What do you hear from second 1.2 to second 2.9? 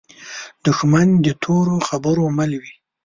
د تورو خبرو مل وي